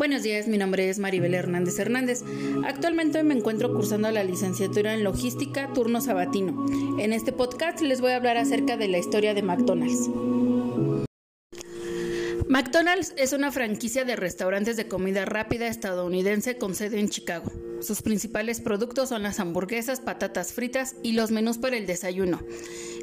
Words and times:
Buenos 0.00 0.22
días, 0.22 0.48
mi 0.48 0.56
nombre 0.56 0.88
es 0.88 0.98
Maribel 0.98 1.34
Hernández 1.34 1.78
Hernández. 1.78 2.24
Actualmente 2.64 3.22
me 3.22 3.34
encuentro 3.34 3.74
cursando 3.74 4.10
la 4.10 4.24
licenciatura 4.24 4.94
en 4.94 5.04
logística 5.04 5.74
turno 5.74 6.00
sabatino. 6.00 6.64
En 6.98 7.12
este 7.12 7.32
podcast 7.32 7.82
les 7.82 8.00
voy 8.00 8.12
a 8.12 8.16
hablar 8.16 8.38
acerca 8.38 8.78
de 8.78 8.88
la 8.88 8.96
historia 8.96 9.34
de 9.34 9.42
McDonald's. 9.42 10.08
McDonald's 12.50 13.14
es 13.16 13.32
una 13.32 13.52
franquicia 13.52 14.04
de 14.04 14.16
restaurantes 14.16 14.76
de 14.76 14.88
comida 14.88 15.24
rápida 15.24 15.68
estadounidense 15.68 16.58
con 16.58 16.74
sede 16.74 16.98
en 16.98 17.08
Chicago. 17.08 17.48
Sus 17.80 18.02
principales 18.02 18.60
productos 18.60 19.10
son 19.10 19.22
las 19.22 19.38
hamburguesas, 19.38 20.00
patatas 20.00 20.52
fritas 20.52 20.96
y 21.04 21.12
los 21.12 21.30
menús 21.30 21.58
para 21.58 21.76
el 21.76 21.86
desayuno, 21.86 22.40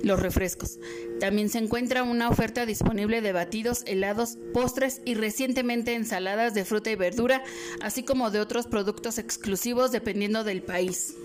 los 0.04 0.20
refrescos. 0.20 0.80
También 1.22 1.48
se 1.48 1.60
encuentra 1.60 2.04
una 2.04 2.28
oferta 2.28 2.66
disponible 2.66 3.22
de 3.22 3.32
batidos, 3.32 3.84
helados, 3.88 4.38
postres 4.54 5.02
y 5.06 5.14
recientemente 5.14 5.94
ensaladas 5.94 6.54
de 6.54 6.66
fruta 6.66 6.92
y 6.92 6.96
verdura, 6.96 7.42
así 7.80 8.04
como 8.04 8.32
de 8.32 8.42
otros 8.42 8.68
productos 8.68 9.18
exclusivos 9.18 9.94
dependiendo 9.94 10.44
del 10.44 10.62
país. 10.62 11.16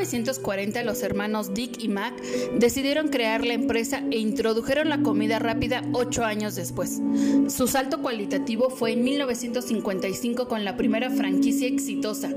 1940 0.00 0.82
los 0.84 1.02
hermanos 1.02 1.52
Dick 1.52 1.82
y 1.84 1.88
Mac 1.88 2.14
decidieron 2.54 3.08
crear 3.08 3.44
la 3.44 3.52
empresa 3.52 4.02
e 4.10 4.18
introdujeron 4.18 4.88
la 4.88 5.02
comida 5.02 5.38
rápida 5.38 5.82
ocho 5.92 6.24
años 6.24 6.54
después. 6.54 7.02
Su 7.48 7.66
salto 7.66 8.00
cualitativo 8.00 8.70
fue 8.70 8.92
en 8.92 9.04
1955 9.04 10.48
con 10.48 10.64
la 10.64 10.78
primera 10.78 11.10
franquicia 11.10 11.68
exitosa, 11.68 12.30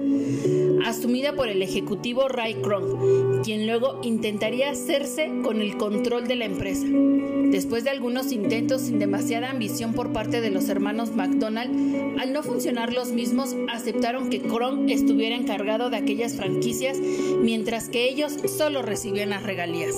asumida 0.85 1.35
por 1.35 1.47
el 1.47 1.61
ejecutivo 1.61 2.27
Ray 2.27 2.55
Kroc, 2.55 3.43
quien 3.43 3.65
luego 3.65 4.01
intentaría 4.03 4.69
hacerse 4.69 5.31
con 5.41 5.61
el 5.61 5.77
control 5.77 6.27
de 6.27 6.35
la 6.35 6.45
empresa. 6.45 6.85
Después 6.85 7.83
de 7.83 7.91
algunos 7.91 8.31
intentos 8.31 8.81
sin 8.81 8.99
demasiada 8.99 9.51
ambición 9.51 9.93
por 9.93 10.11
parte 10.11 10.41
de 10.41 10.49
los 10.49 10.69
hermanos 10.69 11.15
McDonald, 11.15 12.19
al 12.19 12.33
no 12.33 12.41
funcionar 12.41 12.91
los 12.91 13.11
mismos, 13.11 13.55
aceptaron 13.71 14.29
que 14.29 14.41
Kroc 14.41 14.89
estuviera 14.89 15.35
encargado 15.35 15.89
de 15.89 15.97
aquellas 15.97 16.35
franquicias 16.35 16.97
mientras 16.99 17.52
que 17.89 18.09
ellos 18.09 18.33
solo 18.57 18.81
recibían 18.81 19.29
las 19.29 19.43
regalías. 19.43 19.95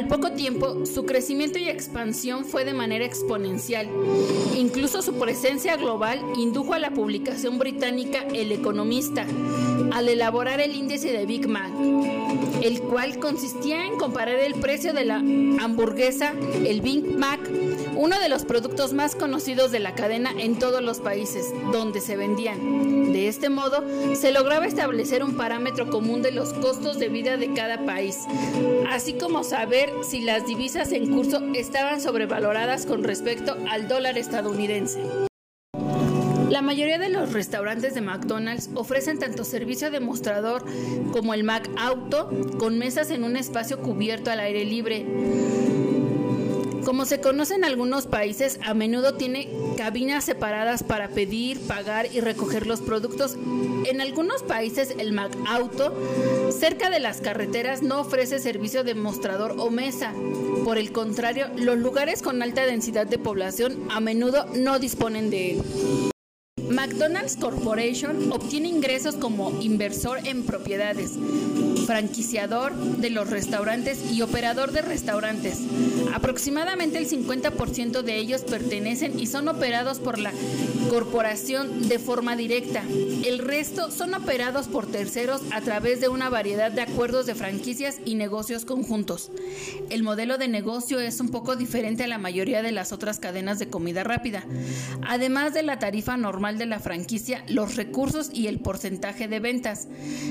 Al 0.00 0.08
poco 0.08 0.32
tiempo, 0.32 0.86
su 0.86 1.04
crecimiento 1.04 1.58
y 1.58 1.68
expansión 1.68 2.46
fue 2.46 2.64
de 2.64 2.72
manera 2.72 3.04
exponencial. 3.04 3.86
Incluso 4.56 5.02
su 5.02 5.18
presencia 5.18 5.76
global 5.76 6.22
indujo 6.38 6.72
a 6.72 6.78
la 6.78 6.92
publicación 6.92 7.58
británica 7.58 8.26
El 8.32 8.50
Economista 8.50 9.26
al 9.92 10.08
elaborar 10.08 10.60
el 10.60 10.74
índice 10.74 11.12
de 11.12 11.26
Big 11.26 11.48
Mac, 11.48 11.70
el 12.62 12.80
cual 12.82 13.18
consistía 13.18 13.86
en 13.86 13.98
comparar 13.98 14.36
el 14.36 14.54
precio 14.54 14.92
de 14.92 15.04
la 15.04 15.16
hamburguesa, 15.16 16.32
el 16.64 16.80
Big 16.80 17.16
Mac, 17.18 17.40
uno 17.96 18.18
de 18.18 18.28
los 18.28 18.44
productos 18.44 18.92
más 18.92 19.14
conocidos 19.14 19.72
de 19.72 19.80
la 19.80 19.94
cadena 19.94 20.32
en 20.38 20.58
todos 20.58 20.82
los 20.82 21.00
países 21.00 21.52
donde 21.72 22.00
se 22.00 22.16
vendían. 22.16 23.12
De 23.12 23.28
este 23.28 23.50
modo, 23.50 23.84
se 24.14 24.30
lograba 24.30 24.66
establecer 24.66 25.24
un 25.24 25.36
parámetro 25.36 25.90
común 25.90 26.22
de 26.22 26.30
los 26.30 26.52
costos 26.52 26.98
de 26.98 27.08
vida 27.08 27.36
de 27.36 27.52
cada 27.52 27.84
país, 27.84 28.18
así 28.88 29.14
como 29.14 29.42
saber 29.42 29.89
si 30.02 30.20
las 30.22 30.46
divisas 30.46 30.92
en 30.92 31.12
curso 31.12 31.42
estaban 31.54 32.00
sobrevaloradas 32.00 32.86
con 32.86 33.04
respecto 33.04 33.56
al 33.70 33.88
dólar 33.88 34.18
estadounidense. 34.18 35.00
La 36.50 36.62
mayoría 36.62 36.98
de 36.98 37.08
los 37.08 37.32
restaurantes 37.32 37.94
de 37.94 38.00
McDonald's 38.00 38.70
ofrecen 38.74 39.18
tanto 39.18 39.44
servicio 39.44 39.90
de 39.90 40.00
mostrador 40.00 40.64
como 41.12 41.32
el 41.32 41.44
Mac 41.44 41.70
Auto 41.78 42.28
con 42.58 42.76
mesas 42.76 43.10
en 43.10 43.24
un 43.24 43.36
espacio 43.36 43.80
cubierto 43.80 44.30
al 44.30 44.40
aire 44.40 44.64
libre. 44.64 45.06
Como 46.90 47.04
se 47.04 47.20
conoce 47.20 47.54
en 47.54 47.64
algunos 47.64 48.08
países, 48.08 48.58
a 48.64 48.74
menudo 48.74 49.14
tiene 49.14 49.48
cabinas 49.76 50.24
separadas 50.24 50.82
para 50.82 51.06
pedir, 51.06 51.60
pagar 51.60 52.08
y 52.12 52.18
recoger 52.18 52.66
los 52.66 52.80
productos. 52.80 53.36
En 53.86 54.00
algunos 54.00 54.42
países, 54.42 54.96
el 54.98 55.12
Mac 55.12 55.30
Auto, 55.46 55.94
cerca 56.50 56.90
de 56.90 56.98
las 56.98 57.20
carreteras, 57.20 57.82
no 57.82 58.00
ofrece 58.00 58.40
servicio 58.40 58.82
de 58.82 58.96
mostrador 58.96 59.54
o 59.58 59.70
mesa. 59.70 60.12
Por 60.64 60.78
el 60.78 60.90
contrario, 60.90 61.46
los 61.54 61.78
lugares 61.78 62.22
con 62.22 62.42
alta 62.42 62.66
densidad 62.66 63.06
de 63.06 63.18
población 63.18 63.86
a 63.88 64.00
menudo 64.00 64.46
no 64.56 64.80
disponen 64.80 65.30
de 65.30 65.52
él. 65.52 66.09
McDonald's 66.80 67.36
Corporation 67.36 68.32
obtiene 68.32 68.66
ingresos 68.66 69.14
como 69.14 69.60
inversor 69.60 70.26
en 70.26 70.44
propiedades, 70.44 71.12
franquiciador 71.86 72.74
de 72.74 73.10
los 73.10 73.28
restaurantes 73.28 74.10
y 74.10 74.22
operador 74.22 74.72
de 74.72 74.80
restaurantes. 74.80 75.58
Aproximadamente 76.14 76.96
el 76.96 77.06
50% 77.06 78.00
de 78.00 78.16
ellos 78.16 78.44
pertenecen 78.44 79.20
y 79.20 79.26
son 79.26 79.48
operados 79.48 79.98
por 79.98 80.18
la 80.18 80.32
corporación 80.90 81.88
de 81.88 82.00
forma 82.00 82.34
directa. 82.34 82.82
El 83.24 83.38
resto 83.38 83.92
son 83.92 84.12
operados 84.12 84.66
por 84.66 84.90
terceros 84.90 85.40
a 85.52 85.60
través 85.60 86.00
de 86.00 86.08
una 86.08 86.28
variedad 86.28 86.72
de 86.72 86.80
acuerdos 86.80 87.26
de 87.26 87.36
franquicias 87.36 88.00
y 88.04 88.16
negocios 88.16 88.64
conjuntos. 88.64 89.30
El 89.88 90.02
modelo 90.02 90.36
de 90.36 90.48
negocio 90.48 90.98
es 90.98 91.20
un 91.20 91.28
poco 91.28 91.54
diferente 91.54 92.02
a 92.02 92.08
la 92.08 92.18
mayoría 92.18 92.60
de 92.60 92.72
las 92.72 92.90
otras 92.90 93.20
cadenas 93.20 93.60
de 93.60 93.68
comida 93.68 94.02
rápida. 94.02 94.42
Además 95.06 95.54
de 95.54 95.62
la 95.62 95.78
tarifa 95.78 96.16
normal 96.16 96.58
de 96.58 96.66
la 96.66 96.80
franquicia, 96.80 97.44
los 97.46 97.76
recursos 97.76 98.28
y 98.34 98.48
el 98.48 98.58
porcentaje 98.58 99.28
de 99.28 99.38
ventas. 99.38 99.86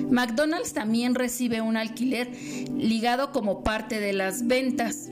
McDonald's 0.09 0.74
también 0.74 1.16
recibe 1.16 1.62
un 1.62 1.78
alquiler 1.78 2.30
ligado 2.76 3.31
como 3.31 3.64
parte 3.64 4.02
de 4.02 4.12
las 4.12 4.46
ventas. 4.46 5.08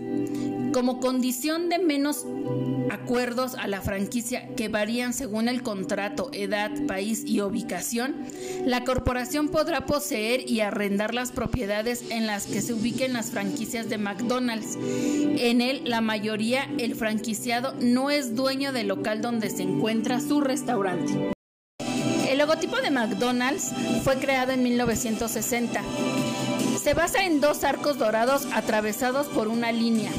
Como 0.74 1.00
condición 1.00 1.70
de 1.70 1.80
menos 1.80 2.26
acuerdos 2.92 3.56
a 3.56 3.68
la 3.68 3.82
franquicia 3.82 4.48
que 4.56 4.70
varían 4.70 5.14
según 5.14 5.48
el 5.48 5.64
contrato, 5.64 6.30
edad, 6.34 6.72
país 6.88 7.24
y 7.26 7.42
ubicación, 7.42 8.16
la 8.66 8.84
corporación 8.84 9.50
podrá 9.50 9.86
poseer 9.86 10.50
y 10.50 10.62
arrendar 10.62 11.14
las 11.14 11.32
propiedades 11.32 12.04
en 12.10 12.28
las 12.28 12.46
que 12.46 12.62
se 12.62 12.74
ubiquen 12.74 13.14
las 13.14 13.32
franquicias 13.32 13.90
de 13.90 13.98
McDonald's. 13.98 14.78
En 14.78 15.62
él, 15.62 15.82
la 15.86 16.02
mayoría, 16.02 16.70
el 16.78 16.96
franquiciado 16.96 17.74
no 17.80 18.10
es 18.10 18.36
dueño 18.36 18.72
del 18.72 18.88
local 18.88 19.22
donde 19.22 19.50
se 19.50 19.64
encuentra 19.64 20.20
su 20.20 20.42
restaurante. 20.42 21.34
El 22.30 22.40
logotipo 22.40 22.78
de 22.78 22.92
McDonald's 22.92 23.72
fue 24.04 24.18
creado 24.18 24.52
en 24.52 24.64
1960. 24.64 25.82
Se 26.82 26.94
basa 26.94 27.26
en 27.26 27.42
dos 27.42 27.64
arcos 27.64 27.98
dorados 27.98 28.48
atravesados 28.54 29.28
por 29.28 29.48
una 29.48 29.72
línea. 29.72 30.12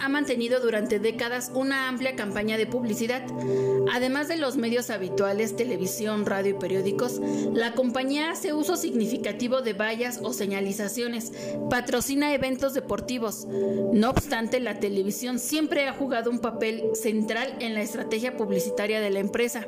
Ha 0.00 0.08
mantenido 0.08 0.60
durante 0.60 0.98
décadas 0.98 1.50
una 1.54 1.88
amplia 1.88 2.14
campaña 2.14 2.56
de 2.56 2.66
publicidad. 2.66 3.22
Además 3.92 4.28
de 4.28 4.36
los 4.36 4.56
medios 4.56 4.90
habituales, 4.90 5.56
televisión, 5.56 6.26
radio 6.26 6.50
y 6.52 6.58
periódicos, 6.58 7.20
la 7.52 7.72
compañía 7.74 8.30
hace 8.30 8.52
uso 8.52 8.76
significativo 8.76 9.62
de 9.62 9.72
vallas 9.72 10.20
o 10.22 10.32
señalizaciones, 10.32 11.32
patrocina 11.68 12.32
eventos 12.34 12.74
deportivos. 12.74 13.46
No 13.92 14.10
obstante, 14.10 14.60
la 14.60 14.78
televisión 14.78 15.38
siempre 15.38 15.88
ha 15.88 15.92
jugado 15.92 16.30
un 16.30 16.38
papel 16.38 16.82
central 16.94 17.56
en 17.60 17.74
la 17.74 17.82
estrategia 17.82 18.36
publicitaria 18.36 19.00
de 19.00 19.10
la 19.10 19.20
empresa. 19.20 19.66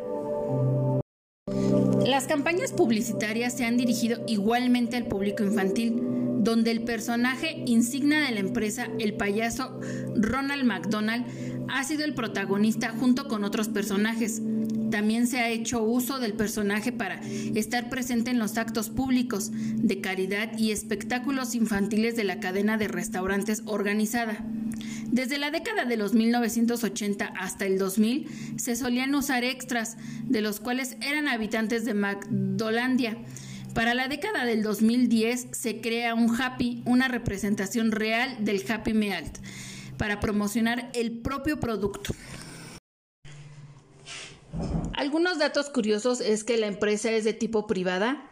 Las 2.06 2.26
campañas 2.26 2.72
publicitarias 2.72 3.56
se 3.56 3.64
han 3.64 3.76
dirigido 3.76 4.22
igualmente 4.26 4.96
al 4.96 5.06
público 5.06 5.44
infantil 5.44 6.21
donde 6.42 6.72
el 6.72 6.82
personaje 6.82 7.62
insignia 7.66 8.20
de 8.20 8.32
la 8.32 8.40
empresa, 8.40 8.88
el 8.98 9.14
payaso 9.14 9.80
Ronald 10.16 10.64
McDonald, 10.64 11.24
ha 11.68 11.84
sido 11.84 12.04
el 12.04 12.14
protagonista 12.14 12.90
junto 12.90 13.28
con 13.28 13.44
otros 13.44 13.68
personajes. 13.68 14.42
También 14.90 15.26
se 15.28 15.38
ha 15.38 15.48
hecho 15.48 15.82
uso 15.82 16.18
del 16.18 16.34
personaje 16.34 16.90
para 16.90 17.20
estar 17.54 17.88
presente 17.88 18.32
en 18.32 18.40
los 18.40 18.58
actos 18.58 18.90
públicos 18.90 19.50
de 19.52 20.00
caridad 20.00 20.58
y 20.58 20.72
espectáculos 20.72 21.54
infantiles 21.54 22.16
de 22.16 22.24
la 22.24 22.40
cadena 22.40 22.76
de 22.76 22.88
restaurantes 22.88 23.62
organizada. 23.64 24.44
Desde 25.06 25.38
la 25.38 25.50
década 25.50 25.84
de 25.84 25.96
los 25.96 26.12
1980 26.12 27.26
hasta 27.38 27.66
el 27.66 27.78
2000 27.78 28.26
se 28.56 28.74
solían 28.74 29.14
usar 29.14 29.44
extras, 29.44 29.96
de 30.24 30.40
los 30.40 30.58
cuales 30.58 30.96
eran 31.00 31.28
habitantes 31.28 31.84
de 31.84 31.94
McDolandia 31.94 33.16
para 33.74 33.94
la 33.94 34.08
década 34.08 34.44
del 34.44 34.62
2010 34.62 35.48
se 35.52 35.80
crea 35.80 36.14
un 36.14 36.40
Happy, 36.40 36.82
una 36.86 37.08
representación 37.08 37.92
real 37.92 38.44
del 38.44 38.64
Happy 38.70 38.92
Meal, 38.92 39.24
para 39.96 40.20
promocionar 40.20 40.90
el 40.94 41.18
propio 41.20 41.58
producto. 41.58 42.14
Algunos 44.94 45.38
datos 45.38 45.70
curiosos 45.70 46.20
es 46.20 46.44
que 46.44 46.58
la 46.58 46.66
empresa 46.66 47.10
es 47.10 47.24
de 47.24 47.32
tipo 47.32 47.66
privada, 47.66 48.28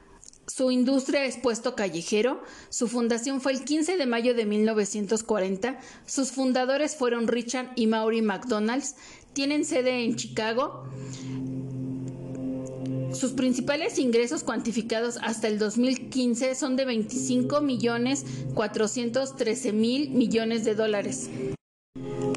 su 0.46 0.70
industria 0.70 1.24
es 1.24 1.36
puesto 1.36 1.74
callejero, 1.74 2.42
su 2.68 2.88
fundación 2.88 3.40
fue 3.40 3.52
el 3.52 3.64
15 3.64 3.96
de 3.96 4.06
mayo 4.06 4.34
de 4.34 4.46
1940, 4.46 5.78
sus 6.06 6.32
fundadores 6.32 6.96
fueron 6.96 7.28
Richard 7.28 7.70
y 7.76 7.86
Maury 7.86 8.20
McDonald's, 8.20 8.96
tienen 9.32 9.64
sede 9.64 10.04
en 10.04 10.16
Chicago, 10.16 10.88
sus 13.12 13.32
principales 13.32 13.98
ingresos 13.98 14.44
cuantificados 14.44 15.18
hasta 15.22 15.48
el 15.48 15.58
2015 15.58 16.54
son 16.54 16.76
de 16.76 16.84
25 16.84 17.60
millones 17.60 18.24
413 18.54 19.72
mil 19.72 20.10
millones 20.10 20.64
de 20.64 20.74
dólares. 20.74 21.30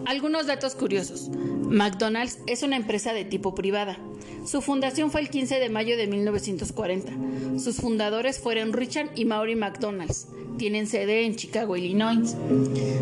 Algunos 0.05 0.47
datos 0.47 0.75
curiosos. 0.75 1.29
McDonald's 1.29 2.39
es 2.47 2.63
una 2.63 2.75
empresa 2.75 3.13
de 3.13 3.25
tipo 3.25 3.55
privada. 3.55 3.97
Su 4.45 4.61
fundación 4.61 5.09
fue 5.09 5.21
el 5.21 5.29
15 5.29 5.59
de 5.59 5.69
mayo 5.69 5.97
de 5.97 6.05
1940. 6.07 7.59
Sus 7.59 7.77
fundadores 7.77 8.39
fueron 8.39 8.73
Richard 8.73 9.11
y 9.15 9.23
Maury 9.25 9.55
McDonald's. 9.55 10.27
Tienen 10.57 10.87
sede 10.87 11.25
en 11.25 11.35
Chicago, 11.35 11.77
Illinois. 11.77 12.35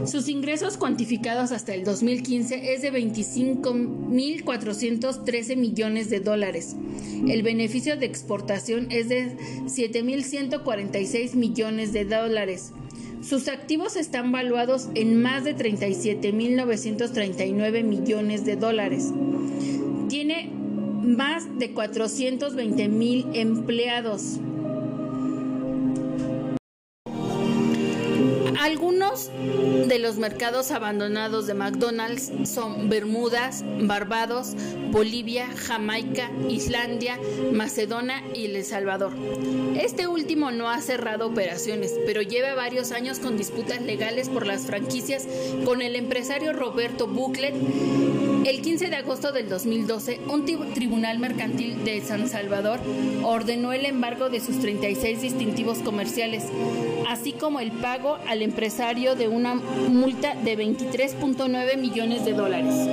Sus 0.05 0.29
ingresos 0.29 0.77
cuantificados 0.77 1.51
hasta 1.51 1.73
el 1.73 1.83
2015 1.83 2.73
es 2.73 2.81
de 2.81 2.93
25.413 2.93 5.57
millones 5.57 6.09
de 6.09 6.19
dólares. 6.19 6.75
El 7.27 7.43
beneficio 7.43 7.97
de 7.97 8.05
exportación 8.05 8.87
es 8.91 9.09
de 9.09 9.35
7.146 9.65 11.35
millones 11.35 11.91
de 11.91 12.05
dólares. 12.05 12.71
Sus 13.21 13.47
activos 13.47 13.95
están 13.97 14.31
valuados 14.31 14.89
en 14.95 15.21
más 15.21 15.43
de 15.43 15.55
37.939 15.55 17.83
millones 17.83 18.45
de 18.45 18.55
dólares. 18.55 19.11
Tiene 20.09 20.60
más 21.01 21.57
de 21.57 21.73
420.000 21.73 23.29
empleados. 23.33 24.39
Algunos 28.59 29.31
de 29.87 29.97
los 29.97 30.17
mercados 30.17 30.69
abandonados 30.69 31.47
de 31.47 31.55
McDonald's 31.55 32.31
son 32.47 32.89
Bermudas, 32.89 33.65
Barbados, 33.81 34.55
Bolivia, 34.91 35.47
Jamaica, 35.67 36.29
Islandia, 36.47 37.19
Macedonia 37.51 38.23
y 38.35 38.45
El 38.45 38.63
Salvador. 38.63 39.13
Este 39.75 40.07
último 40.07 40.51
no 40.51 40.69
ha 40.69 40.79
cerrado 40.79 41.27
operaciones, 41.27 41.95
pero 42.05 42.21
lleva 42.21 42.53
varios 42.53 42.91
años 42.91 43.17
con 43.17 43.35
disputas 43.35 43.81
legales 43.81 44.29
por 44.29 44.45
las 44.45 44.67
franquicias 44.67 45.27
con 45.65 45.81
el 45.81 45.95
empresario 45.95 46.53
Roberto 46.53 47.07
Buclet. 47.07 47.55
El 48.51 48.61
15 48.61 48.89
de 48.89 48.97
agosto 48.97 49.31
del 49.31 49.47
2012, 49.47 50.19
un 50.27 50.43
tribunal 50.73 51.19
mercantil 51.19 51.85
de 51.85 52.01
San 52.01 52.27
Salvador 52.27 52.81
ordenó 53.23 53.71
el 53.71 53.85
embargo 53.85 54.29
de 54.29 54.41
sus 54.41 54.59
36 54.59 55.21
distintivos 55.21 55.77
comerciales, 55.77 56.43
así 57.07 57.31
como 57.31 57.61
el 57.61 57.71
pago 57.71 58.17
al 58.27 58.41
empresario 58.41 59.15
de 59.15 59.29
una 59.29 59.55
multa 59.55 60.35
de 60.35 60.57
23.9 60.57 61.77
millones 61.77 62.25
de 62.25 62.33
dólares. 62.33 62.89